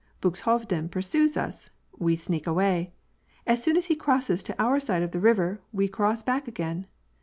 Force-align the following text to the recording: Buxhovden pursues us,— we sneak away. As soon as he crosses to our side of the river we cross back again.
Buxhovden 0.19 0.89
pursues 0.89 1.37
us,— 1.37 1.69
we 1.99 2.15
sneak 2.15 2.47
away. 2.47 2.91
As 3.45 3.61
soon 3.61 3.77
as 3.77 3.85
he 3.85 3.95
crosses 3.95 4.41
to 4.41 4.55
our 4.59 4.79
side 4.79 5.03
of 5.03 5.11
the 5.11 5.19
river 5.19 5.61
we 5.71 5.87
cross 5.87 6.23
back 6.23 6.47
again. 6.47 6.87